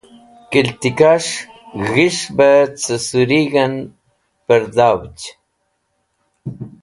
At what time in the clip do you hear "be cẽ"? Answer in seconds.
2.37-3.01